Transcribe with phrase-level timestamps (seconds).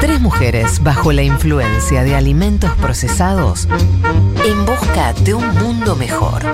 [0.00, 3.68] Tres mujeres bajo la influencia de alimentos procesados
[4.44, 6.44] en busca de un mundo mejor.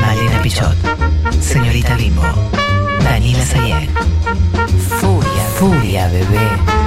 [0.00, 0.76] Malena Pichot,
[1.40, 2.22] Señorita Bimbo,
[3.02, 3.90] Daniela Sayek.
[5.00, 6.83] Furia, furia, bebé.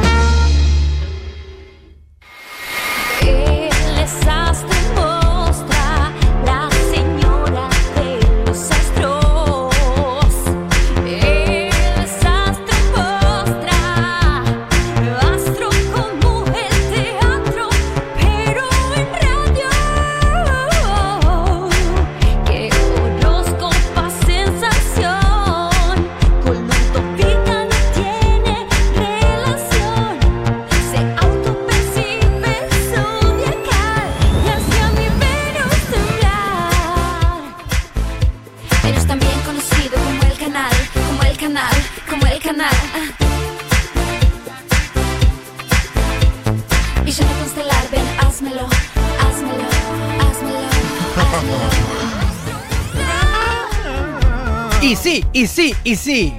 [55.07, 56.33] Sí, y sí, y sí.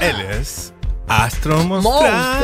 [0.00, 0.72] Él es
[1.06, 2.38] Astro Mostra.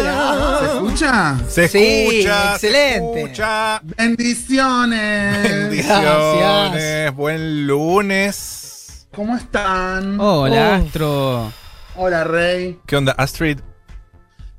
[0.61, 1.39] ¿Se escucha?
[1.48, 3.14] Se Sí, escucha, excelente.
[3.14, 3.80] se escucha.
[3.97, 5.42] Bendiciones.
[5.42, 7.14] Bendiciones, Gracias.
[7.14, 9.06] buen lunes.
[9.14, 10.20] ¿Cómo están?
[10.20, 10.86] Hola, Uf.
[10.86, 11.52] Astro.
[11.97, 12.78] Hola, Rey.
[12.86, 13.61] ¿Qué onda, Astrid?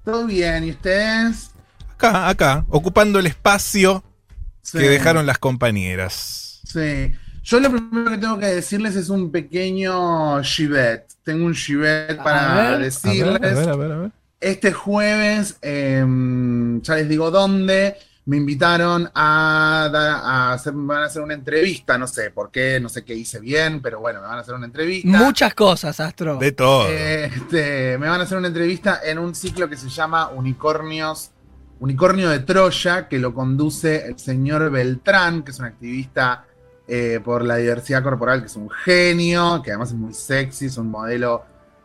[0.04, 0.64] ¿Todo bien?
[0.64, 1.52] ¿Y ustedes?
[1.94, 4.04] Acá, acá, ocupando el espacio
[4.62, 4.80] Sí.
[4.80, 6.62] que dejaron las compañeras.
[6.66, 7.12] Sí.
[7.46, 11.06] Yo lo primero que tengo que decirles es un pequeño shivet.
[11.24, 13.52] Tengo un shivet para ver, decirles.
[13.52, 14.12] a ver, a ver, a ver.
[14.40, 21.04] Este jueves, em, ya les digo dónde, me invitaron a, dar- a hacer, me van
[21.04, 24.22] a hacer una entrevista, no sé por qué, no sé qué hice bien, pero bueno,
[24.22, 25.08] me van a hacer una entrevista.
[25.08, 26.38] Muchas cosas, Astro.
[26.38, 26.90] De todo.
[26.90, 31.30] Este, me van a hacer una entrevista en un ciclo que se llama Unicornios,
[31.80, 36.46] Unicornio de Troya, que lo conduce el señor Beltrán, que es un activista
[36.88, 40.78] eh, por la diversidad corporal, que es un genio, que además es muy sexy, es
[40.78, 41.44] un modelo,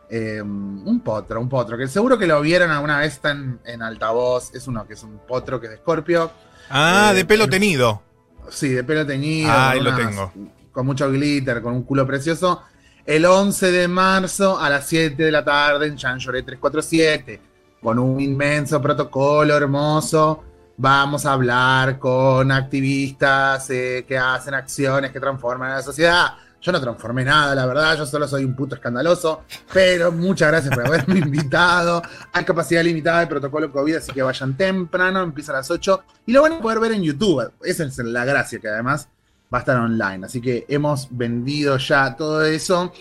[0.09, 4.53] eh, un potro, un potro, que seguro que lo vieron alguna vez, en, en altavoz,
[4.53, 6.31] es uno que es un potro que es de Escorpio,
[6.69, 8.01] ah, eh, de pelo tenido.
[8.49, 9.51] Sí, de pelo teñido.
[9.51, 10.31] Ah, lo tengo.
[10.71, 12.63] Con mucho glitter, con un culo precioso.
[13.05, 17.41] El 11 de marzo a las 7 de la tarde en Lloré 347.
[17.81, 20.43] Con un inmenso protocolo hermoso.
[20.83, 26.29] Vamos a hablar con activistas eh, que hacen acciones que transforman a la sociedad.
[26.59, 30.73] Yo no transformé nada, la verdad, yo solo soy un puto escandaloso, pero muchas gracias
[30.73, 32.01] por haberme invitado.
[32.33, 36.31] Hay capacidad limitada de protocolo COVID, así que vayan temprano, empieza a las 8 y
[36.31, 37.51] lo van a poder ver en YouTube.
[37.61, 39.07] Esa es la gracia, que además
[39.53, 40.25] va a estar online.
[40.25, 42.91] Así que hemos vendido ya todo eso.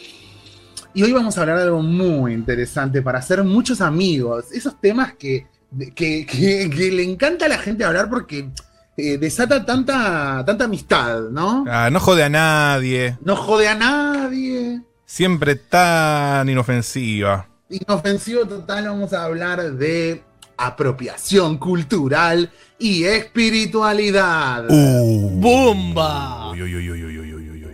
[0.93, 4.53] Y hoy vamos a hablar de algo muy interesante para hacer muchos amigos.
[4.53, 5.47] Esos temas que,
[5.95, 8.51] que, que- que le encanta a la gente hablar porque
[8.97, 11.65] eh, desata tanta, tanta amistad, ¿no?
[11.69, 13.17] Ah, no jode a nadie.
[13.25, 14.81] No jode a nadie.
[15.07, 17.49] Siempre tan inofensiva.
[17.69, 20.23] Inofensivo total, vamos a hablar de
[20.57, 24.67] apropiación cultural y espiritualidad.
[24.69, 25.31] Uh.
[25.41, 26.51] ¡Bumba!
[26.51, 27.73] Uy, uy, uy, uy, uy, uy, uy, uy.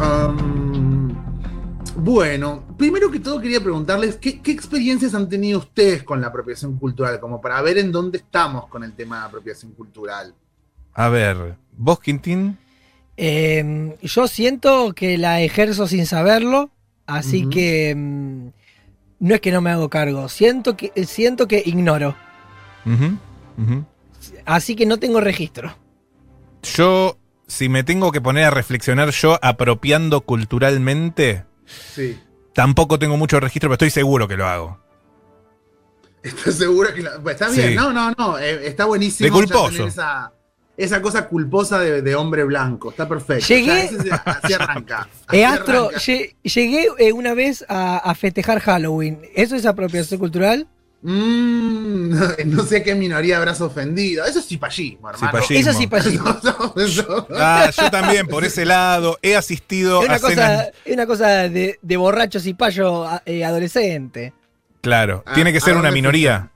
[0.00, 0.57] Um,
[2.00, 6.78] bueno, primero que todo quería preguntarles ¿qué, qué experiencias han tenido ustedes con la apropiación
[6.78, 10.32] cultural, como para ver en dónde estamos con el tema de apropiación cultural.
[10.94, 12.56] A ver, vos, Quintín.
[13.16, 16.70] Eh, yo siento que la ejerzo sin saberlo,
[17.04, 18.48] así que mm,
[19.18, 22.14] no es que no me hago cargo, siento que, siento que ignoro,
[24.44, 25.74] así que no tengo registro.
[26.62, 31.47] Yo, si me tengo que poner a reflexionar yo apropiando culturalmente,
[31.94, 32.18] Sí.
[32.54, 34.78] tampoco tengo mucho registro, pero estoy seguro que lo hago.
[36.22, 37.68] ¿Estás seguro que lo- pues está bien?
[37.70, 37.74] Sí.
[37.76, 38.38] No, no, no.
[38.38, 39.24] eh, está buenísimo.
[39.26, 39.70] De ya culposo.
[39.70, 40.32] tener esa,
[40.76, 42.90] esa cosa culposa de, de hombre blanco.
[42.90, 43.46] Está perfecto.
[43.46, 43.88] Llegué-
[44.24, 45.08] así arranca.
[45.28, 45.98] así Eh, Astro, arranca.
[45.98, 50.66] lle- llegué eh, una vez a, a festejar Halloween, ¿eso es apropiación cultural?
[51.02, 54.24] Mm, no, no sé qué minoría habrás ofendido.
[54.24, 55.26] Eso es cipallismo, hermano.
[55.42, 55.70] Cipallismo.
[55.70, 55.98] Eso sí, pa-
[56.42, 60.34] No, no, eso- Ah, yo también, por ese lado, he asistido es una a cenas.
[60.34, 64.32] cosa, es una cosa de, de borrachos y payo a- eh, adolescente.
[64.80, 66.50] Claro, Ah, tiene que ¿a ser una minoría.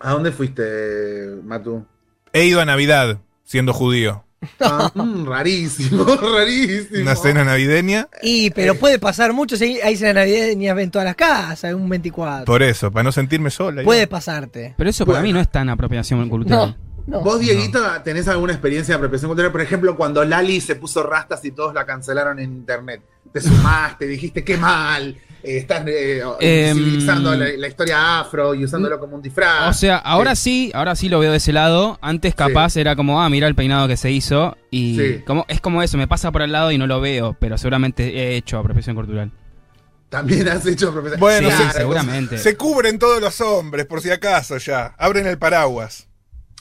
[0.00, 1.86] ¿A dónde fuiste, Matu?
[2.32, 4.24] He ido a Navidad, siendo judío.
[4.60, 6.04] Ah, mm, rarísimo,
[6.36, 7.02] rarísimo.
[7.02, 8.08] Una cena navideña.
[8.22, 12.44] Y, pero puede pasar mucho, si hay cenas navideñas en todas las casas, un 24.
[12.44, 13.82] Por eso, para no sentirme sola.
[13.82, 14.74] Puede pasarte.
[14.76, 15.26] Pero eso para Bueno.
[15.28, 16.76] mí no es tan apropiación cultural.
[17.06, 17.20] No, no.
[17.22, 19.52] ¿Vos, Dieguito, tenés alguna experiencia de apropiación cultural?
[19.52, 23.00] Por ejemplo, cuando Lali se puso rastas y todos la cancelaron en internet.
[23.32, 25.16] Te sumaste, dijiste qué mal.
[25.46, 29.70] Eh, estás eh, Em, civilizando la, la historia afro y usándolo como un disfraz.
[29.70, 31.98] O sea, ahora sí, ahora sí lo veo de ese lado.
[32.02, 34.56] Antes capaz era como, ah, mira el peinado que se hizo.
[34.70, 35.22] Y Sí.
[35.26, 38.04] como, es como eso, me pasa por al lado y no lo veo, pero seguramente
[38.14, 39.30] he hecho apropiación cultural.
[40.08, 41.18] También has hecho profesor.
[41.18, 42.38] Bueno, sí, sí, seguramente.
[42.38, 44.94] Se cubren todos los hombres, por si acaso ya.
[44.98, 46.08] Abren el paraguas.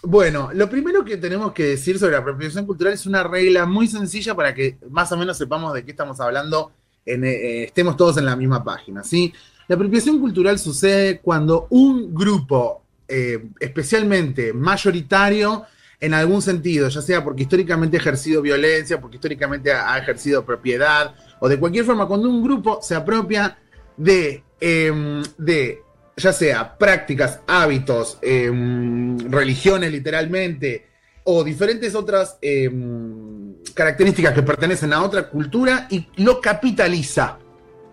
[0.02, 3.88] Bueno, lo primero que tenemos que decir sobre la apropiación cultural es una regla muy
[3.88, 6.72] sencilla para que más o menos sepamos de qué estamos hablando,
[7.06, 9.34] en, eh, estemos todos en la misma página, ¿sí?
[9.68, 15.66] La apropiación cultural sucede cuando un grupo, eh, especialmente mayoritario,
[16.00, 20.46] en algún sentido, ya sea porque históricamente ha ejercido violencia, porque históricamente ha, ha ejercido
[20.46, 23.58] propiedad, o de cualquier forma, cuando un grupo se apropia
[23.98, 25.82] de, em, de
[26.18, 30.88] ya sea prácticas, hábitos, em, religiones literalmente,
[31.24, 33.15] o diferentes otras em,
[33.74, 37.40] características que pertenecen a otra cultura y lo capitaliza.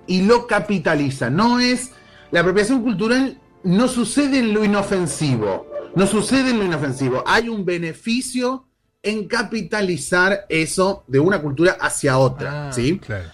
[0.06, 1.30] Y lo capitaliza.
[1.30, 1.90] No es.
[2.30, 5.66] La apropiación cultural no sucede en lo inofensivo.
[5.94, 7.22] No sucede en lo inofensivo.
[7.26, 8.66] Hay un beneficio
[9.02, 12.68] en capitalizar eso de una cultura hacia otra.
[12.68, 12.72] Ah.
[12.72, 12.98] ¿Sí?
[12.98, 13.28] Claro.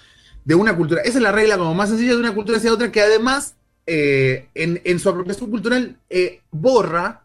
[0.44, 1.02] de una cultura.
[1.02, 3.54] Esa es la regla como más sencilla de una cultura hacia otra que además
[3.86, 7.22] eh, en, en su apropiación cultural eh, borra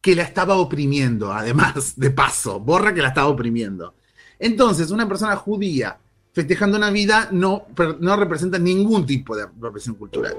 [0.00, 3.94] que la estaba oprimiendo, además, de paso, borra que la estaba oprimiendo.
[4.42, 5.98] Entonces, una persona judía
[6.32, 7.66] festejando Navidad no,
[8.00, 10.34] no representa ningún tipo de apropiación cultural.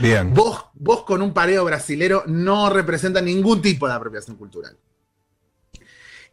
[0.00, 0.34] Bien.
[0.34, 4.76] Vos, vos con un pareo brasilero no representa ningún tipo de apropiación cultural.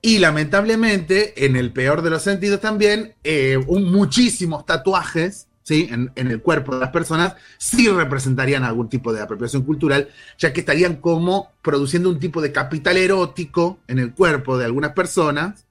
[0.02, 5.88] Y lamentablemente, en el peor de los sentidos también, eh, un- muchísimos tatuajes ¿sí?
[5.92, 10.10] en, en el cuerpo de las personas sí representarían algún tipo de apropiación cultural,
[10.40, 14.94] ya que estarían como produciendo un tipo de capital erótico en el cuerpo de algunas
[14.94, 15.66] personas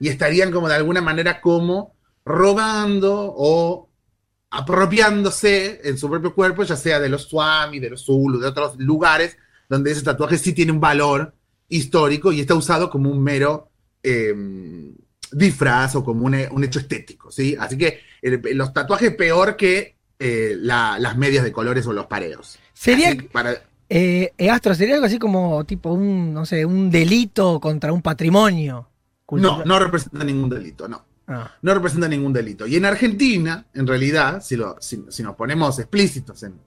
[0.00, 1.94] y estarían como de alguna manera como
[2.24, 3.88] robando o
[4.50, 8.76] apropiándose en su propio cuerpo, ya sea de los Swami, de los Zulu, de otros
[8.78, 9.36] lugares
[9.68, 11.34] donde ese tatuaje sí tiene un valor
[11.68, 13.70] histórico y está usado como un mero
[14.02, 14.34] eh,
[15.32, 17.56] disfraz o como un, un hecho estético, ¿sí?
[17.58, 22.06] Así que el- los tatuajes peor que eh, la- las medias de colores o los
[22.06, 22.58] pareos.
[22.72, 26.90] Sería, Así, para- eh, eh, Astro, sería algo así como tipo un, no sé, un
[26.90, 28.88] delito contra un patrimonio.
[29.42, 31.04] No, no representa ningún delito, no.
[31.28, 32.66] Ah, no representa ningún delito.
[32.66, 36.60] Y en Argentina, en realidad, si, lo- si- si nos ponemos explícitos en,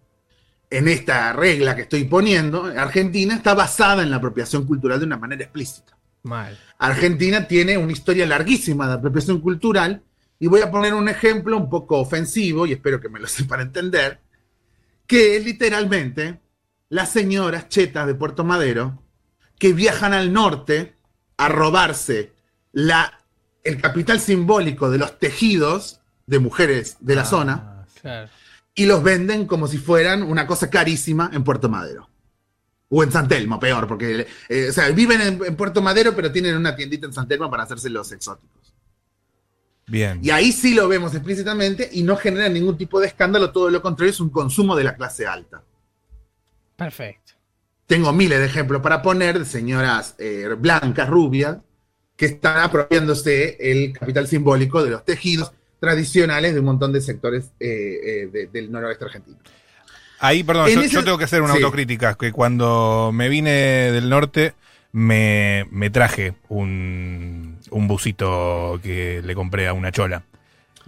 [0.70, 5.18] en esta regla que estoy poniendo, Argentina está basada en la apropiación cultural de una
[5.18, 5.98] manera explícita.
[6.24, 6.58] mal.
[6.78, 10.04] Argentina tiene una historia larguísima de apropiación cultural
[10.38, 13.62] y voy a poner un ejemplo un poco ofensivo y espero que me lo sepan
[13.62, 14.20] entender,
[15.08, 16.42] que es literalmente
[16.90, 19.02] las señoras chetas de Puerto Madero
[19.58, 20.96] que viajan al norte
[21.38, 22.34] a robarse
[22.72, 23.22] la,
[23.64, 28.30] el capital simbólico de los tejidos de mujeres de la Ah, zona Claro.
[28.76, 32.08] y los venden como si fueran una cosa carísima en Puerto Madero.
[32.92, 36.32] O en San Telmo, peor, porque eh, o sea, viven en, en Puerto Madero, pero
[36.32, 38.74] tienen una tiendita en San Telmo para hacerse los exóticos.
[39.86, 40.20] Bien.
[40.24, 43.82] Y ahí sí lo vemos explícitamente y no genera ningún tipo de escándalo, todo lo
[43.82, 45.64] contrario, es un consumo de la clase alta.
[46.76, 47.34] Perfecto.
[47.86, 51.58] Tengo miles de ejemplos para poner de señoras eh, blancas, rubias,
[52.20, 57.54] que están apropiándose el capital simbólico de los tejidos tradicionales de un montón de sectores
[57.62, 59.38] eh, eh, de- del noroeste argentino.
[60.20, 61.60] Ahí, perdón, yo, ese- yo tengo que hacer una sí.
[61.64, 63.52] autocrítica, que cuando me vine
[63.94, 64.54] del norte
[64.92, 70.24] me, me traje un, un busito que le compré a una chola.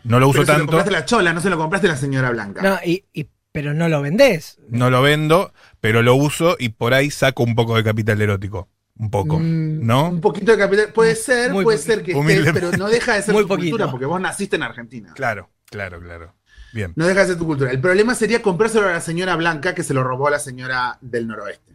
[0.03, 1.91] No lo uso Pero se lo tanto, compraste la chola, no se lo compraste a
[1.91, 2.61] la señora blanca.
[2.61, 4.59] No, y, y- pero no lo vendés.
[4.67, 8.67] no lo vendo, pero lo uso y por ahí saco un poco de capital erótico.
[9.01, 10.09] Un poco, Mm, ¿no?
[10.09, 10.93] Un poquito de capital.
[10.93, 12.59] Puede ser, Muy puede ser que esté, Humildemente.
[12.61, 13.71] pero no deja de ser Muy tu poquito.
[13.71, 15.11] cultura, porque vos naciste en Argentina.
[15.15, 16.35] Claro, claro, claro.
[16.71, 16.93] Bien.
[16.95, 17.71] No deja de ser tu cultura.
[17.71, 20.97] El problema sería comprárselo a la señora blanca que se lo robó a la señora
[21.01, 21.73] del noroeste.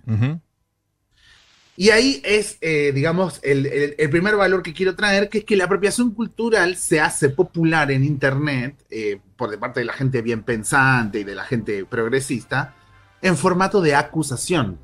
[1.79, 5.45] Y ahí es, eh, digamos, el, el- el primer valor que quiero traer, que es
[5.45, 9.93] que la apropiación cultural se hace popular en Internet, eh, por de parte de la
[9.93, 12.75] gente bien pensante y de la gente progresista,
[13.21, 14.79] en formato de acusación.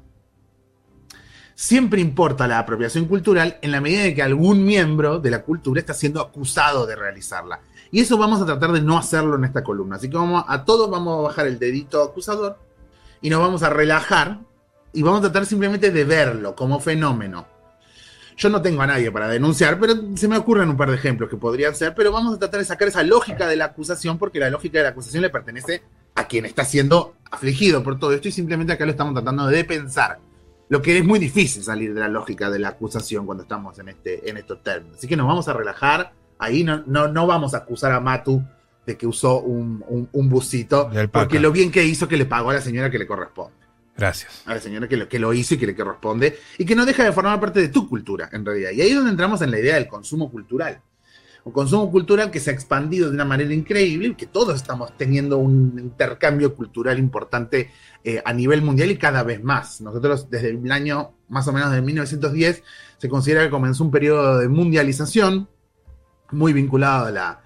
[1.55, 5.81] Siempre importa la apropiación cultural en la medida de que algún miembro de la cultura
[5.81, 7.61] está siendo acusado de realizarla.
[7.91, 9.97] Y eso vamos a tratar de no hacerlo en esta columna.
[9.97, 12.59] Así que vamos a, a todos vamos a bajar el dedito acusador
[13.21, 14.41] y nos vamos a relajar
[14.93, 17.47] y vamos a tratar simplemente de verlo como fenómeno.
[18.37, 21.29] Yo no tengo a nadie para denunciar, pero se me ocurren un par de ejemplos
[21.29, 24.41] que podrían ser, pero vamos a tratar de sacar esa lógica de la acusación, porque
[24.41, 25.83] la lógica de la acusación le pertenece
[26.15, 29.65] a quien está siendo afligido por todo esto y simplemente acá lo estamos tratando de
[29.65, 30.19] pensar.
[30.73, 33.91] Lo que es muy difícil salir de la lógica de la acusación cuando estamos en,
[33.91, 34.97] este, en estos términos.
[34.97, 38.43] Así que nos vamos a relajar, ahí no, no, no vamos a acusar a Matu
[38.87, 42.49] de que usó un, un, un busito, porque lo bien que hizo que le pagó
[42.49, 43.53] a la señora que le corresponde.
[43.99, 44.45] Gracias.
[44.47, 46.87] A la señora que lo, que lo hizo y que le corresponde, y que no
[46.87, 48.71] deja de formar parte de tu cultura, en realidad.
[48.71, 50.81] Y ahí es donde entramos en la idea del consumo cultural.
[51.45, 55.39] Un consumo cultural que se ha expandido de una manera increíble que todos estamos teniendo
[55.39, 57.71] un intercambio cultural importante
[58.05, 59.81] eh, a nivel mundial y cada vez más.
[59.81, 62.63] Nosotros desde el año más o menos de 1910
[62.99, 65.49] se considera que comenzó un periodo de mundialización
[66.31, 67.41] muy vinculado a la,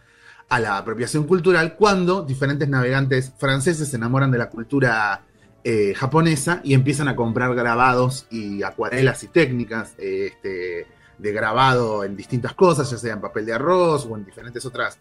[0.49, 5.23] a la apropiación cultural cuando diferentes navegantes franceses se enamoran de la cultura
[5.65, 10.87] eh, japonesa y empiezan a comprar grabados y acuarelas y técnicas eh, este,
[11.19, 14.99] de grabado en distintas cosas, ya sea en papel de arroz o en diferentes otras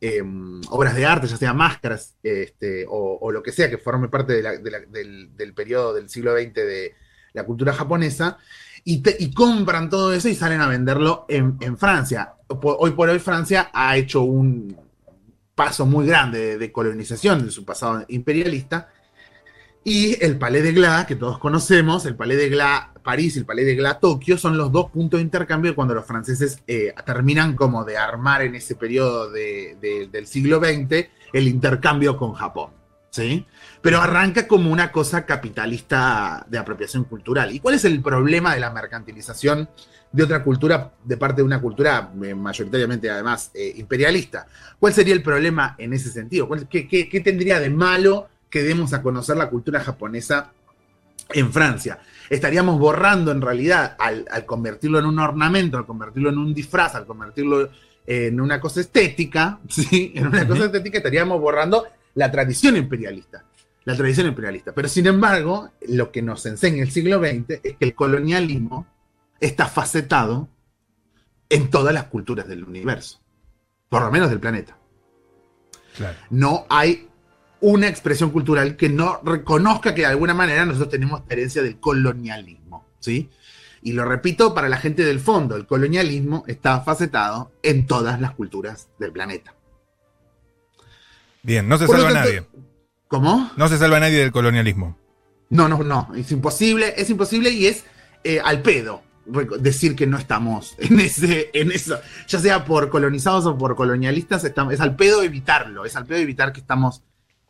[0.00, 0.22] eh,
[0.68, 5.34] obras de arte, ya sea máscaras este, o, lo que sea que forme parte del,
[5.36, 6.94] del periodo del siglo XX de
[7.34, 8.38] la cultura japonesa.
[8.86, 12.34] Y, compran todo eso y salen a venderlo en, en Francia.
[12.48, 14.76] Hoy por hoy Francia ha hecho un
[15.54, 18.90] paso muy grande de, de colonización de su pasado imperialista.
[19.86, 23.44] Y el Palais de Glas, que todos conocemos, el Palais de Glas París y el
[23.44, 27.54] Palais de Glas Tokio, son los dos puntos de intercambio cuando los franceses eh, terminan
[27.54, 32.70] como de armar en ese periodo de- de- del siglo XX el intercambio con Japón.
[33.10, 33.46] ¿sí?
[33.82, 37.54] Pero arranca como una cosa capitalista de apropiación cultural.
[37.54, 39.68] ¿Y cuál es el problema de la mercantilización
[40.10, 44.46] de otra cultura, de parte de una cultura eh, mayoritariamente además eh, imperialista?
[44.80, 46.48] ¿Cuál sería el problema en ese sentido?
[46.48, 50.52] ¿Cuál- qué, qué- qué tendría de malo que demos a conocer la cultura japonesa
[51.30, 51.98] en Francia?
[52.30, 56.94] Estaríamos borrando en realidad al, al convertirlo en un ornamento, al convertirlo en un disfraz,
[56.94, 57.68] al convertirlo
[58.06, 60.12] en una cosa estética, ¿sí?
[60.14, 61.84] En una cosa estética estaríamos borrando
[62.14, 63.44] la tradición imperialista.
[63.86, 64.72] La tradición imperialista.
[64.72, 68.86] Pero sin embargo, lo que nos enseña el siglo XX es que el colonialismo
[69.40, 70.48] está facetado
[71.48, 73.20] en todas las culturas del universo.
[73.88, 74.78] Por lo menos del planeta.
[75.96, 76.18] Claro.
[76.30, 77.08] No hay
[77.64, 82.84] una expresión cultural que no reconozca que de alguna manera nosotros tenemos herencia del colonialismo.
[83.00, 83.30] ¿sí?
[83.82, 88.32] Y lo repito para la gente del fondo, el colonialismo está facetado en todas las
[88.32, 89.54] culturas del planeta.
[91.42, 92.46] Bien, no se Por salva tanto- nadie.
[93.08, 93.50] ¿Cómo?
[93.56, 94.98] No se salva nadie del colonialismo.
[95.48, 97.84] No, no, no, es imposible, es imposible y es
[98.24, 99.02] eh, al pedo
[99.58, 104.44] decir que no estamos en ese, en eso, ya sea por colonizados o por colonialistas,
[104.44, 107.02] estamos, es al pedo evitarlo, es al pedo evitar que estamos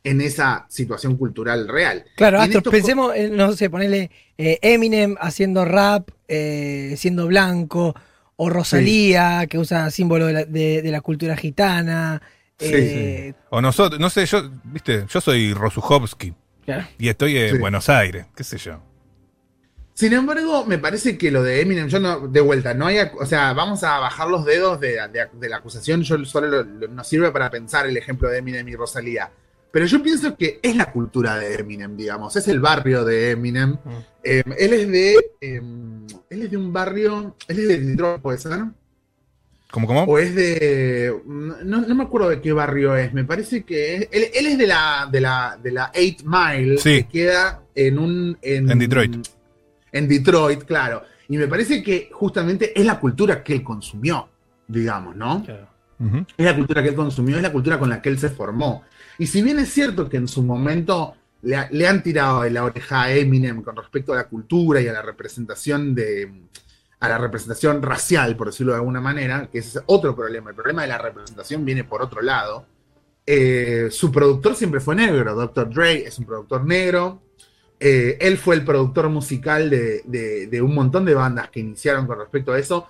[0.04, 2.04] en esa situación cultural real.
[2.16, 7.94] Claro, Astro, pensemos, en, no sé, ponerle Eminem haciendo rap, eh, siendo blanco,
[8.37, 12.20] o Rosalía, que usa símbolo de la, de- de la cultura gitana.
[12.58, 16.34] Sí, eh, O nosotros, no sé, yo, viste, yo soy Rosuchowski
[16.64, 16.87] claro.
[16.99, 17.58] y estoy en Sí.
[17.58, 18.80] Buenos Aires, qué sé yo.
[19.94, 23.25] Sin embargo, me parece que lo de Eminem, yo no, de vuelta, no hay, o
[23.26, 26.88] sea, vamos a bajar los dedos de, de- de la acusación, yo solo lo- lo-
[26.88, 29.30] nos sirve para pensar el ejemplo de Eminem y Rosalía.
[29.75, 33.76] Pero yo pienso que es la cultura de Eminem, digamos, es el barrio de Eminem.
[34.23, 35.61] Eh, él es de, eh,
[36.31, 38.52] él es de un barrio, él es de Detroit, ¿puede ser?
[39.73, 40.04] ¿Cómo, cómo?
[40.04, 44.09] O es de, no, no me acuerdo de qué barrio es, me parece que es,
[44.12, 47.02] él, él es de la, de la, de la 8 Mile, Sí.
[47.02, 49.26] que queda en un, En Detroit.
[49.90, 51.02] en Detroit, claro.
[51.28, 54.28] Y me parece que justamente es la cultura que él consumió,
[54.69, 55.45] digamos, ¿no?
[55.99, 56.19] Ujú.
[56.37, 58.85] Es la cultura que él consumió, es la cultura con la que él se formó.
[59.18, 62.50] Y si bien es cierto que en su momento le, ha- le han tirado de
[62.50, 66.30] la oreja a Eminem con respecto a la cultura y a la representación de
[67.00, 70.49] a la representación racial, por decirlo de alguna manera, que ese es otro problema.
[70.50, 72.64] El problema de la representación viene por otro lado.
[73.26, 75.35] Eh, su productor siempre fue negro.
[75.35, 75.68] Dr.
[75.68, 77.21] Dre es un productor negro.
[77.78, 82.18] Eh, él fue el productor musical de- de un montón de bandas que iniciaron con
[82.18, 82.87] respecto a eso.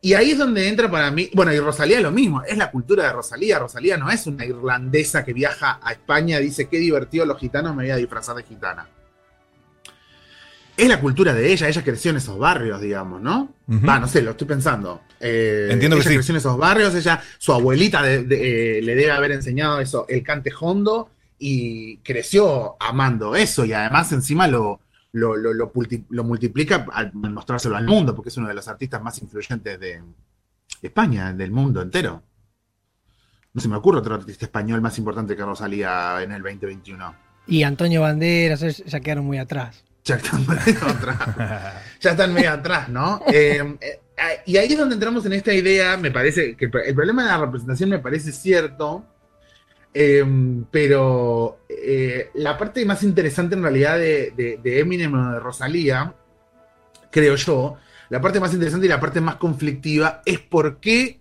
[0.00, 3.04] Y ahí es donde entra para mí, bueno, y Rosalía lo mismo, es la cultura
[3.04, 3.58] de Rosalía.
[3.58, 7.82] Rosalía no es una irlandesa que viaja a España, dice, qué divertido los gitanos, me
[7.82, 8.88] voy a disfrazar de gitana.
[10.76, 13.52] Es la cultura de ella, ella creció en esos barrios, digamos, ¿no?
[13.68, 15.00] Va, no sé, lo estoy pensando.
[15.18, 16.16] Eh, Entiendo que ella sí.
[16.16, 20.06] creció en esos barrios, ella, su abuelita de- de- eh, le debe haber enseñado eso,
[20.08, 24.80] el cante hondo, y creció amando eso, y además encima lo,
[25.12, 25.72] lo, lo, lo
[26.10, 30.02] lo multiplica al mostrárselo al mundo, porque es uno de los artistas más influyentes de
[30.82, 32.22] España, del mundo entero.
[33.52, 37.14] No se me ocurre otro artista español más importante que Rosalía en el 2021.
[37.46, 39.84] Y Antonio Banderas, ya quedaron muy atrás.
[40.04, 41.74] Ya están medio atrás.
[42.00, 43.20] Ya están medio atrás, ¿no?
[43.26, 44.00] Eh, eh,
[44.46, 47.38] y ahí es donde entramos en esta idea, me parece que el problema de la
[47.38, 49.04] representación me parece cierto,
[49.94, 50.24] eh,
[50.70, 56.14] pero eh, la parte más interesante en realidad de, de- de Eminem o de Rosalía,
[57.10, 57.76] creo yo,
[58.10, 61.20] la parte más interesante y la parte más conflictiva es por qué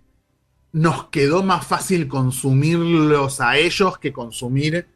[0.74, 4.88] nos quedó más fácil consumirlos a ellos que consumir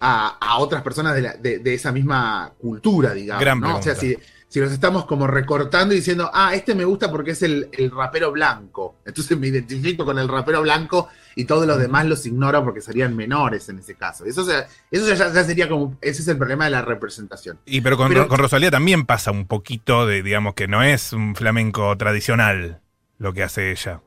[0.00, 3.40] a, a otras personas de, la- de- de esa misma cultura, digamos.
[3.42, 3.78] Gran ¿no?
[3.78, 4.16] O sea, si,
[4.48, 7.90] si los estamos como recortando y diciendo, ah, este me gusta porque es el, el
[7.90, 8.96] rapero blanco.
[9.04, 11.08] Entonces me identifico con el rapero blanco
[11.40, 14.24] y todos los demás los ignoro porque serían menores en ese caso.
[14.24, 17.58] Eso, se- eso ya, ya sería como, ese es el problema de la representación.
[17.64, 21.12] Y pero con, Pero- con Rosalía también pasa un poquito de, digamos, que no es
[21.12, 22.80] un flamenco tradicional
[23.18, 24.00] lo que hace ella.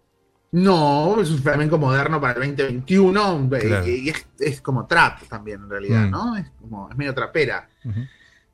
[0.51, 3.87] No, es un flamenco moderno para el 2021 eh, Claro.
[3.87, 6.11] y es, es como trap también en realidad, Mm.
[6.11, 6.35] ¿no?
[6.35, 7.69] Es como, es medio trapera.
[7.85, 8.01] Ujú.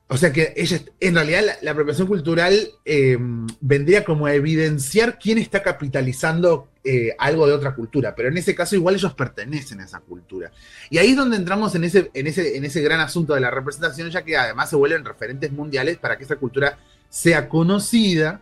[0.09, 3.17] O sea que ella, en realidad la, la apropiación cultural eh,
[3.59, 8.55] vendría como a evidenciar quién está capitalizando eh, algo de otra cultura, pero en ese
[8.55, 10.53] caso igual ellos pertenecen a esa cultura.
[10.89, 13.51] Y ahí es donde entramos en ese, en ese, en ese gran asunto de la
[13.51, 18.39] representación, ya que además se vuelven referentes mundiales para que esa cultura sea conocida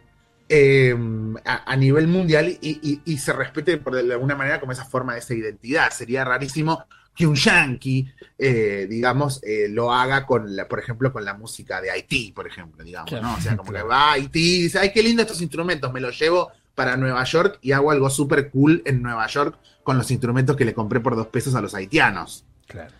[0.47, 0.95] eh,
[1.43, 5.33] a, nivel mundial y se respete por de alguna manera como esa forma de esa
[5.33, 5.89] identidad.
[5.89, 11.23] Sería rarísimo que un yankee, eh, digamos, eh, lo haga con, la, por ejemplo, con
[11.23, 13.27] la música de Haití, por ejemplo, digamos, Claro.
[13.27, 13.35] ¿no?
[13.35, 16.01] O sea, como que va a Haití y dice, ay, qué lindo estos instrumentos, me
[16.01, 20.11] los llevo para Nueva York y hago algo súper cool en Nueva York con los
[20.11, 22.43] instrumentos que le compré por dos pesos a los haitianos.
[22.67, 22.91] Claro.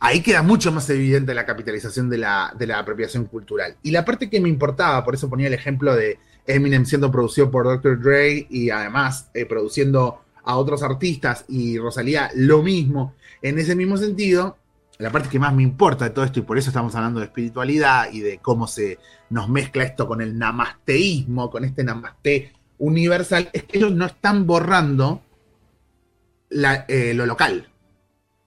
[0.00, 3.76] Ahí queda mucho más evidente la capitalización de la, de la apropiación cultural.
[3.82, 7.50] Y la parte que me importaba, por eso ponía el ejemplo de Eminem siendo producido
[7.50, 8.00] por Dr.
[8.02, 13.96] Dre y además eh, produciendo a otros artistas y Rosalía lo mismo, en ese mismo
[13.96, 14.56] sentido,
[14.98, 17.26] la parte que más me importa de todo esto, y por eso estamos hablando de
[17.26, 18.98] espiritualidad y de cómo se
[19.30, 24.46] nos mezcla esto con el namasteísmo, con este namaste universal, es que ellos no están
[24.46, 25.22] borrando
[26.88, 27.68] eh, lo local.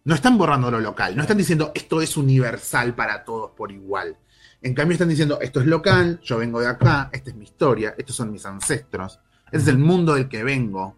[0.06, 4.16] No están borrando lo local, no están diciendo esto es universal para todos por igual.
[4.62, 7.94] En cambio están diciendo esto es local, yo vengo de acá, esta es mi historia,
[7.98, 10.96] estos son mis ancestros, este es el mundo del que vengo.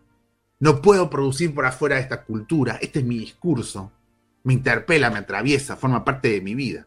[0.59, 3.91] No puedo producir por afuera de esta cultura, este es mi discurso.
[4.43, 6.85] Me interpela, me atraviesa, forma parte de mi vida.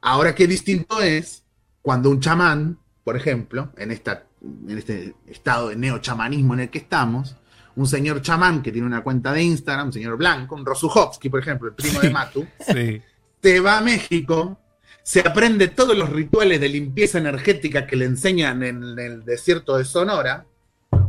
[0.00, 1.44] Ahora qué distinto es
[1.80, 6.78] cuando un chamán, por ejemplo, en, esta, en este estado de neochamanismo en el que
[6.78, 7.36] estamos,
[7.76, 11.40] un señor chamán que tiene una cuenta de Instagram, un señor blanco, un Rosuchowski, por
[11.40, 13.00] ejemplo, el primo de Matu, Sí.
[13.42, 14.58] se va a México,
[15.02, 19.84] se aprende todos los rituales de limpieza energética que le enseñan en el desierto de
[19.84, 20.46] Sonora,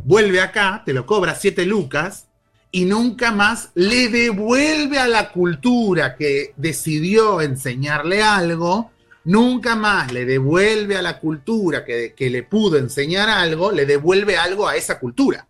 [0.06, 2.28] vuelve acá, te lo cobra siete lucas
[2.72, 8.92] y nunca más le devuelve a la cultura que decidió enseñarle algo,
[9.26, 14.38] nunca más le devuelve a la cultura que, que le pudo enseñar algo, le devuelve
[14.38, 15.48] algo a esa cultura.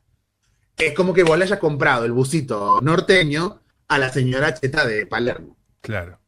[0.78, 5.06] Es como que vos le hayas comprado el busito norteño a la señora Cheta de
[5.06, 6.20] Palermo Claro.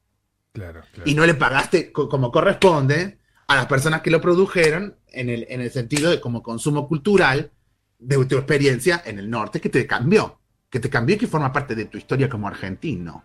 [0.53, 0.81] Claro.
[0.93, 1.09] claro.
[1.09, 5.45] y no le pagaste co- como corresponde a las personas que lo produjeron en el,
[5.49, 7.51] en el sentido de como consumo cultural
[8.07, 10.39] de tu experiencia en el norte que te cambió,
[10.69, 13.23] que te cambió y que forma parte de tu historia como argentino.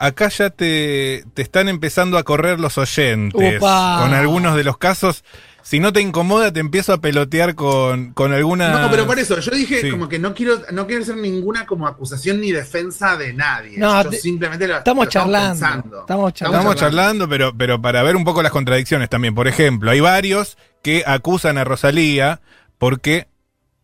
[0.00, 3.58] Acá ya te, te están empezando a correr los oyentes.
[3.58, 3.98] Upa.
[4.00, 5.24] Con algunos de los casos.
[5.62, 8.80] Si no te incomoda, te empiezo a pelotear con, con alguna.
[8.80, 9.90] No, pero por eso, yo dije Sí.
[9.90, 13.76] como que no quiero, no quiero hacer ninguna como acusación ni defensa de nadie.
[13.76, 16.00] No, yo te- simplemente lo, estamos lo charlando, pensando.
[16.02, 16.58] estamos charlando.
[16.58, 19.34] Estamos charlando, pero, pero para ver un poco las contradicciones también.
[19.34, 22.40] Por ejemplo, hay varios que acusan a Rosalía
[22.78, 23.26] porque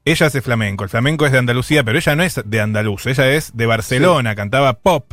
[0.05, 0.85] ella hace flamenco.
[0.85, 4.35] El flamenco es de Andalucía, pero ella no es de Andaluz, ella es de Barcelona,
[4.35, 5.13] cantaba pop,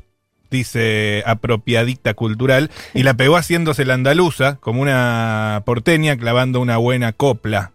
[0.50, 7.14] dice apropiadicta cultural, y la pegó haciéndose la andaluza, como una porteña clavando una buena
[7.14, 7.72] copla.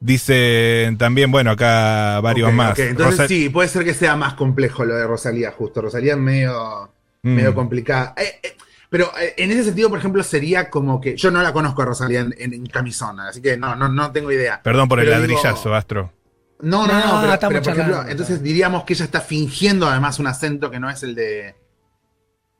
[0.00, 2.78] Dice también, bueno, acá varios más.
[2.78, 5.82] Entonces sí, puede ser que sea más complejo lo de Rosalía, justo.
[5.82, 6.90] Rosalía es medio...
[7.22, 7.34] Mm.
[7.34, 8.14] medio complicada.
[8.16, 8.56] Eh, eh,
[8.88, 11.86] pero eh, en ese sentido, por ejemplo, sería como que yo no la conozco a
[11.86, 14.60] Rosalía en, en, en camisón, así que no, no, no tengo idea.
[14.62, 16.12] Perdón por el digo- ladrillazo, Astro.
[16.60, 19.86] No, no, No, no, pero, estamos pero, por ejemplo, entonces diríamos que ella está fingiendo
[19.86, 21.54] además un acento que no es el de.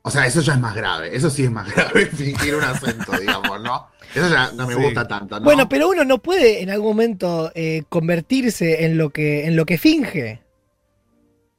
[0.01, 1.13] O sea, eso ya es más grave.
[1.15, 3.87] Eso sí es más grave, fingir un acento, digamos, ¿no?
[4.15, 4.81] Eso ya no me Sí.
[4.81, 5.43] gusta tanto, ¿no?
[5.43, 9.65] Bueno, pero uno no puede en algún momento eh, convertirse en lo que en lo
[9.65, 10.41] que finge.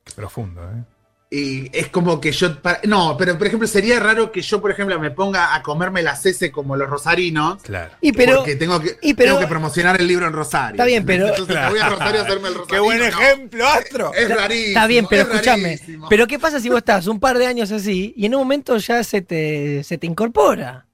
[0.04, 0.82] Qué profundo, ¿eh?
[1.32, 2.60] Y es como que yo.
[2.60, 6.02] para- no, pero por ejemplo, sería raro que yo, por ejemplo, me ponga a comerme
[6.02, 7.62] las heces como los rosarinos.
[7.62, 7.92] Claro.
[8.00, 10.72] Y pero porque tengo que, y pero- tengo que promocionar el libro en Rosario.
[10.74, 12.68] Está bien, pero- Entonces me voy a Rosario a hacerme el Rosario.
[12.74, 14.12] Qué buen ejemplo, Astro.
[14.12, 14.66] Es rarísimo.
[14.68, 15.80] está bien, pero es escúchame.
[16.08, 18.76] Pero qué pasa si vos estás un par de años así y en un momento
[18.78, 20.88] ya se te se te incorpora?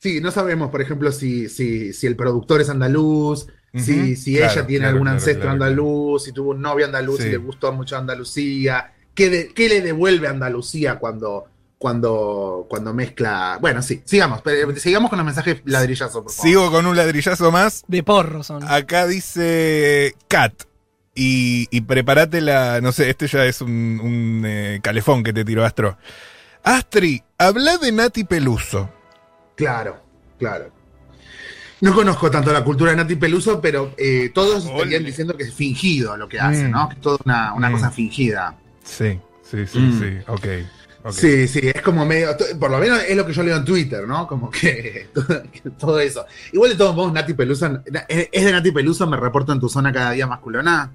[0.00, 4.52] Sí, no sabemos, por ejemplo, si, si, si el productor es andaluz, si, si Claro,
[4.52, 5.70] ella tiene claro, algún claro, ancestro claro, claro.
[5.72, 7.28] andaluz, si tuvo un novio andaluz Sí.
[7.28, 8.90] y le gustó mucho Andalucía.
[9.14, 11.44] ¿Qué, de- qué le devuelve a Andalucía cuando,
[11.78, 13.58] cuando, cuando mezcla?
[13.60, 16.48] Bueno, sí, sigamos, pero, sigamos con los mensajes ladrillazo, por favor.
[16.48, 17.84] Sigo con un ladrillazo más.
[17.86, 18.62] De porro son.
[18.64, 20.52] Acá dice Kat.
[21.14, 22.80] y, y prepárate la.
[22.80, 25.96] No sé, este ya es un, un, eh, calefón que te tiró Astro.
[26.64, 28.90] Astri, habla de Nati Peluso.
[29.54, 30.00] Claro,
[30.38, 30.72] claro.
[31.80, 35.54] No conozco tanto la cultura de Nati Peluso, pero eh, todos estarían diciendo que es
[35.54, 36.70] fingido lo que hace, Mm.
[36.70, 36.88] ¿no?
[36.88, 37.72] Que es toda una, una Mm.
[37.72, 38.56] cosa fingida.
[38.84, 39.98] Sí, sí, sí, Mm.
[40.00, 40.18] sí.
[40.28, 40.46] Ok.
[41.04, 41.12] ok.
[41.12, 44.06] Sí, sí, es como medio, por lo menos es lo que yo leo en Twitter,
[44.06, 44.26] ¿no?
[44.26, 46.24] Como que todo, que todo eso.
[46.52, 49.68] Igual de todos modos, Nati Peluso, es es de Nati Peluso, me reporto en tu
[49.68, 50.92] zona cada día masculona.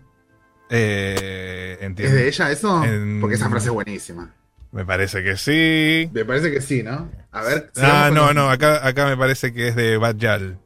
[0.69, 2.15] Eh, ¿Es entiendo.
[2.15, 2.83] de ella eso?
[2.83, 4.33] En- Porque esa frase es buenísima.
[4.71, 6.07] Me parece que sí.
[6.13, 7.09] Me parece que sí, ¿no?
[7.31, 7.71] A ver.
[7.77, 10.59] Ah, no, no, acá, acá me parece que es de Bad Yal.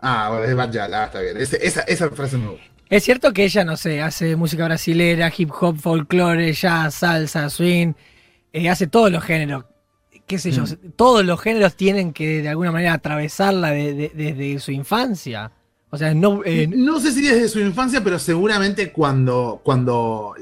[0.00, 1.36] Ah, bueno, es Bad Yal, ah, está bien.
[1.36, 2.64] Ese- esa, esa frase me gusta.
[2.90, 7.92] Es cierto que ella, no sé, hace música brasilera, hip hop, folclore, jazz, salsa, swing,
[8.52, 9.64] eh, hace todos los géneros.
[10.26, 10.90] Qué sé yo, Mm.
[10.96, 15.52] todos los géneros tienen que de alguna manera atravesarla de- de- desde su infancia.
[15.90, 16.42] O sea, no.
[16.44, 20.34] eh, No sé si desde su infancia, pero seguramente cuando, cuando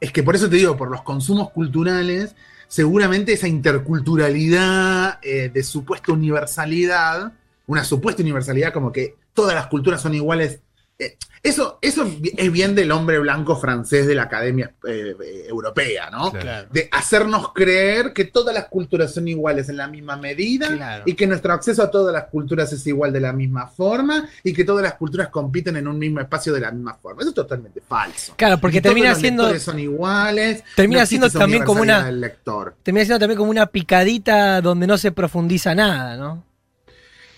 [0.00, 2.34] es que por eso te digo, por los consumos culturales,
[2.68, 7.32] seguramente esa interculturalidad eh, de supuesta universalidad,
[7.66, 10.60] una supuesta universalidad como que todas las culturas son iguales.
[10.98, 12.04] Eh, eso, eso
[12.36, 16.32] es bien del hombre blanco francés de la academia eh, eh, europea, ¿no?
[16.32, 16.66] Claro.
[16.72, 21.04] De hacernos creer que todas las culturas son iguales en la misma medida Claro.
[21.06, 24.52] y que nuestro acceso a todas las culturas es igual de la misma forma y
[24.52, 27.20] que todas las culturas compiten en un mismo espacio de la misma forma.
[27.22, 28.34] Eso es totalmente falso.
[28.36, 30.64] Claro, porque Y todos termina los siendo- son iguales.
[30.74, 32.74] termina no siendo también como una- lector.
[32.82, 36.47] termina siendo también como una picadita donde no se profundiza nada, ¿no?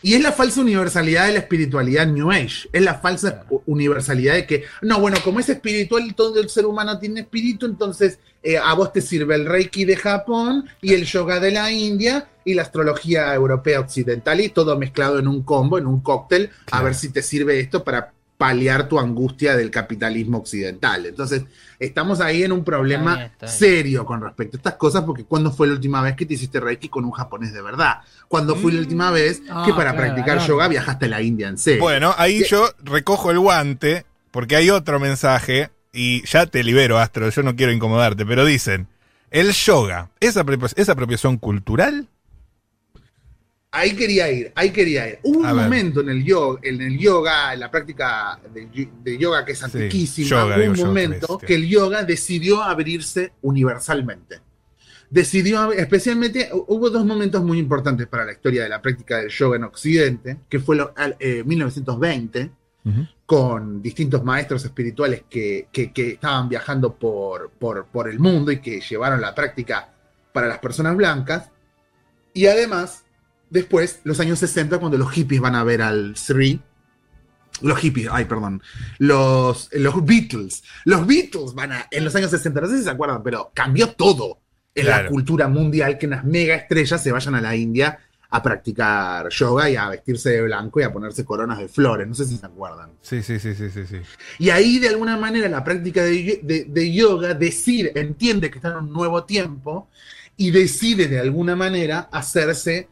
[0.02, 2.68] Y es la falsa universalidad de la espiritualidad New Age.
[2.72, 6.98] Es la falsa universalidad de que, no, bueno, como es espiritual, todo el ser humano
[6.98, 11.40] tiene espíritu, entonces eh, a vos te sirve el Reiki de Japón y el yoga
[11.40, 15.86] de la India y la astrología europea occidental y todo mezclado en un combo, en
[15.86, 21.04] un cóctel, a ver si te sirve esto para paliar tu angustia del capitalismo occidental.
[21.04, 21.42] Entonces,
[21.78, 23.58] estamos ahí en un problema Está bien, está bien.
[23.58, 26.58] serio con respecto a estas cosas, porque ¿cuándo fue la última vez que te hiciste
[26.58, 27.98] Reiki con un japonés de verdad?
[28.28, 30.48] ¿Cuándo fue la última vez Ah, que para claro, practicar claro.
[30.48, 31.82] yoga viajaste a la India en serio?
[31.82, 37.28] Bueno, ahí yo recojo el guante porque hay otro mensaje y ya te libero, Astro,
[37.28, 38.86] yo no quiero incomodarte, pero dicen,
[39.30, 42.08] el yoga, ¿es, apropia- ¿es apropiación cultural?
[43.72, 45.18] Ahí quería ir, ahí quería ir.
[45.22, 45.54] Hubo un ver.
[45.54, 50.28] momento en el yoga, en el yoga, en la práctica de, yoga que es antiquísima,
[50.28, 51.46] yoga, hubo digo un momento bestia.
[51.46, 54.40] que el yoga decidió abrirse universalmente.
[55.08, 59.28] Decidió, especialmente, hu- hubo dos momentos muy importantes para la historia de la práctica del
[59.30, 62.50] yoga en Occidente, que fue lo- eh, 1920,
[63.26, 68.60] con distintos maestros espirituales que, que- que estaban viajando por, por, por el mundo y
[68.60, 69.92] que llevaron la práctica
[70.32, 71.50] para las personas blancas.
[72.32, 73.04] Y además,
[73.50, 76.60] después, los años 60, cuando los hippies van a ver al Sri.
[77.62, 78.62] Los hippies, ay, perdón.
[78.98, 80.62] Los, los Beatles.
[80.84, 81.86] Los Beatles van a.
[81.90, 84.40] En los años 60, no sé si se acuerdan, pero cambió todo
[84.74, 87.98] en la cultura mundial que unas mega estrellas se vayan a la India
[88.32, 92.06] a practicar yoga y a vestirse de blanco y a ponerse coronas de flores.
[92.06, 92.92] No sé si se acuerdan.
[93.02, 93.96] Sí, sí, sí, sí, sí, sí.
[94.38, 98.68] Y ahí, de alguna manera, la práctica de, de- de yoga decide, entiende que está
[98.70, 99.88] en un nuevo tiempo
[100.36, 102.88] y decide, de alguna manera, hacerse,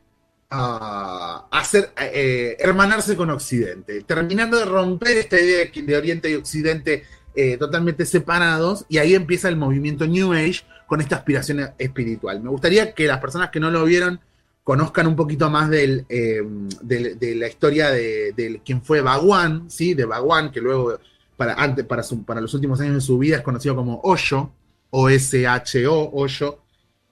[0.51, 7.05] ah, hacer, eh, hermanarse con Occidente, terminando de romper esta idea de Oriente y Occidente
[7.35, 12.41] eh, totalmente separados, y ahí empieza el movimiento New Age con esta aspiración espiritual.
[12.43, 14.21] Me gustaría que las personas que no lo vieron
[14.65, 16.43] conozcan un poquito más del, eh,
[16.83, 19.95] de la historia de, de quién fue Bhagwan, ¿sí?
[19.95, 20.99] de Bhagwan, que luego
[21.37, 24.53] para, antes, para, su- para los últimos años de su vida es conocido como Osho,
[24.91, 26.59] O-S-H-O, Osho,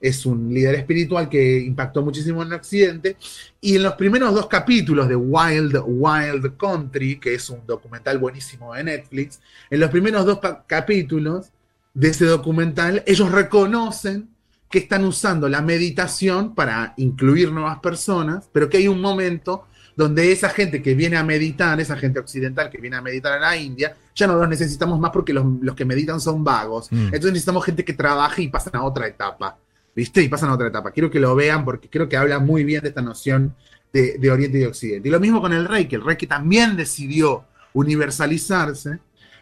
[0.00, 3.16] es un líder espiritual que impactó muchísimo en Occidente.
[3.60, 8.74] Y en los primeros dos capítulos de Wild Wild Country, que es un documental buenísimo
[8.74, 11.50] de Netflix, en los primeros dos capítulos
[11.94, 14.28] de ese documental, ellos reconocen
[14.70, 20.30] que están usando la meditación para incluir nuevas personas, pero que hay un momento donde
[20.30, 23.56] esa gente que viene a meditar, esa gente occidental que viene a meditar a la
[23.56, 26.92] India, ya no los necesitamos más porque los, los que meditan son vagos.
[26.92, 27.06] Mm.
[27.06, 29.56] Entonces necesitamos gente que trabaje y pasan a otra etapa.
[29.96, 30.22] ¿Viste?
[30.22, 30.90] Y pasan a otra etapa.
[30.92, 33.56] Quiero que lo vean porque creo que habla muy bien de esta noción
[33.92, 35.08] de, de Oriente y de Occidente.
[35.08, 35.94] Y lo mismo con el Reiki.
[35.96, 38.98] El Reiki también decidió universalizarse.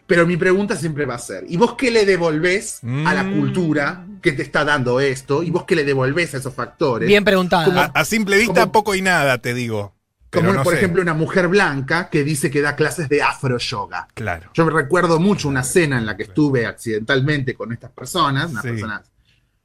[0.07, 3.39] Pero mi pregunta siempre va a ser, ¿y vos qué le devolvés a la Mm.
[3.39, 5.41] cultura que te está dando esto?
[5.41, 7.07] ¿Y vos qué le devolvés a esos factores?
[7.07, 7.65] Bien preguntada.
[7.65, 9.95] Como- A, a simple vista, como- poco y nada, te digo.
[10.29, 10.79] Como no por sé.
[10.79, 14.07] ejemplo una mujer blanca que dice que da clases de afro yoga.
[14.13, 14.51] Claro.
[14.53, 18.61] Yo me recuerdo mucho una cena en la que estuve accidentalmente con estas personas, unas
[18.61, 18.69] Sí.
[18.69, 19.01] personas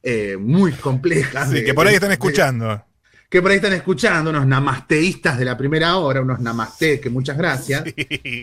[0.03, 1.49] eh, muy complejas.
[1.49, 2.85] Sí, de- que por ahí están de- escuchando.
[3.29, 7.37] que por ahí están escuchando, unos namasteístas de la primera hora, unos namastés, que muchas
[7.39, 7.85] gracias.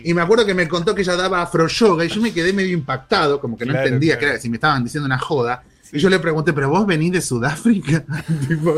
[0.04, 2.52] Y me acuerdo que me contó que ella daba afro yoga y yo me quedé
[2.54, 4.20] medio impactado, como que no Claro, entendía claro.
[4.20, 5.62] que era, si me estaban diciendo una joda.
[5.92, 8.04] Y yo le pregunté, ¿pero vos venís de Sudáfrica?
[8.48, 8.76] Tipo,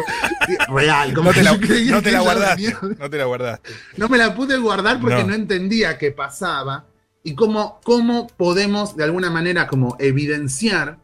[0.69, 1.45] real, como No te que
[1.85, 2.77] la, no te la guardaste.
[2.99, 3.71] No te la guardaste.
[3.97, 5.29] no me la pude guardar porque No.
[5.29, 6.87] no, entendía qué pasaba
[7.23, 10.99] y cómo, cómo podemos de alguna manera como evidenciar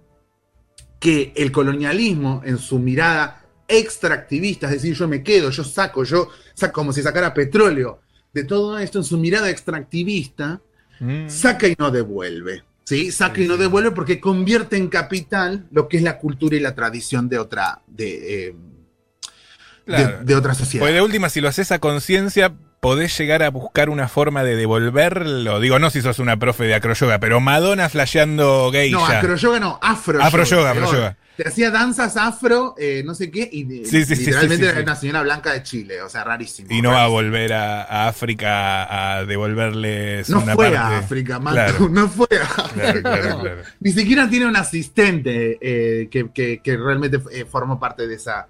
[0.98, 6.28] que el colonialismo en su mirada extractivista, es decir, yo me quedo, yo saco, yo
[6.54, 8.00] saco como si sacara petróleo
[8.32, 10.60] de todo esto en su mirada extractivista,
[10.98, 11.28] Mm.
[11.28, 12.62] saca y no devuelve.
[12.84, 13.12] ¿sí?
[13.12, 16.74] Saca y no devuelve porque convierte en capital lo que es la cultura y la
[16.74, 18.54] tradición de otra, de, eh,
[19.84, 20.18] Claro.
[20.20, 20.84] de, de otra sociedad.
[20.84, 22.54] Pues de última, si lo haces a conciencia,
[22.86, 25.58] podés llegar a buscar una forma de devolverlo.
[25.58, 29.76] Digo, no si sos una profe de acroyoga, pero Madonna flasheando gay No, acroyoga no,
[29.82, 30.22] afro.
[30.22, 31.16] Afroyoga, afroyoga.
[31.36, 34.70] Te hacía danzas afro, eh, no sé qué, y de- Sí, sí, sí, literalmente sí,
[34.70, 36.68] era una señora blanca de Chile, o sea, rarísimo.
[36.70, 40.78] Y no va a volver a, a África a devolverles No una fue parte.
[40.78, 41.88] a África, Claro.
[41.90, 43.00] no fue a África.
[43.02, 43.62] Claro, claro, no.
[43.80, 48.46] Ni siquiera tiene un asistente eh, que, que- que realmente eh, formó parte de esa,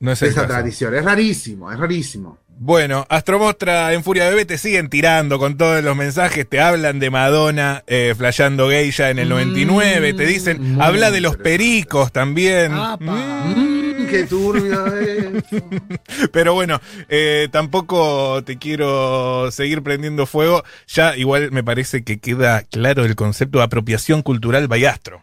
[0.00, 0.52] No es de esa caso.
[0.54, 0.92] tradición.
[0.94, 2.38] Es rarísimo, es rarísimo.
[2.58, 7.10] Bueno, Astromostra en Furia Bebé te siguen tirando con todos los mensajes, te hablan de
[7.10, 12.72] Madonna eh, flasheando gay ya en el 99, te dicen, habla de los pericos también.
[12.72, 13.10] Mm.
[13.10, 15.44] Mm, qué turbio es.
[16.32, 20.64] Pero bueno, eh, tampoco te quiero seguir prendiendo fuego.
[20.88, 25.22] Ya igual me parece que queda claro el concepto de apropiación cultural bayastro.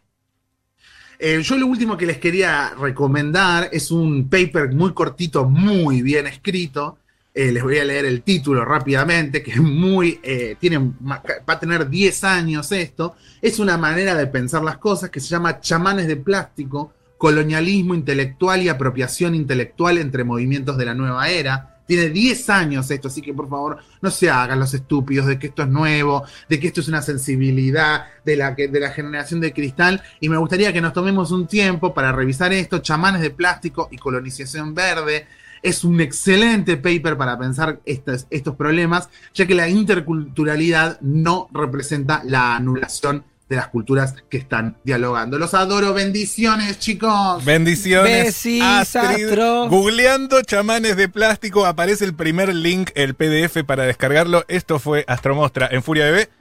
[1.17, 6.27] Eh, yo lo último que les quería recomendar es un paper muy cortito, muy bien
[6.27, 6.99] escrito.
[7.35, 11.59] Eh, les voy a leer el título rápidamente, que es muy, eh, tiene, va a
[11.59, 13.15] tener 10 años esto.
[13.41, 18.61] Es una manera de pensar las cosas que se llama Chamanes de Plástico, Colonialismo Intelectual
[18.61, 21.79] y Apropiación Intelectual entre Movimientos de la Nueva Era.
[21.87, 25.47] Tiene 10 años esto, así que por favor no se hagan los estúpidos de que
[25.47, 29.53] esto es nuevo, de que esto es una sensibilidad de la, de la generación de
[29.53, 30.03] cristal.
[30.19, 33.97] Y me gustaría que nos tomemos un tiempo para revisar esto, chamanes de plástico y
[33.97, 35.25] colonización verde.
[35.63, 42.21] Es un excelente paper para pensar estos, estos problemas, ya que la interculturalidad no representa
[42.25, 45.37] la anulación de las culturas que están dialogando.
[45.37, 47.43] Los adoro, bendiciones chicos.
[47.43, 48.25] Bendiciones.
[48.25, 49.25] Besis, Astrid.
[49.25, 49.69] Astro.
[49.69, 54.45] Googleando chamanes de plástico aparece el primer link, el PDF para descargarlo.
[54.47, 56.29] Esto fue Astromostra en Furia Bebé.